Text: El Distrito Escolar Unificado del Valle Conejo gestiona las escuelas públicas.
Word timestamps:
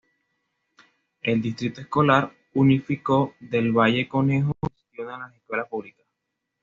El 1.21 1.43
Distrito 1.43 1.79
Escolar 1.81 2.33
Unificado 2.55 3.35
del 3.39 3.71
Valle 3.71 4.07
Conejo 4.09 4.55
gestiona 4.73 5.19
las 5.27 5.35
escuelas 5.35 5.67
públicas. 5.67 6.07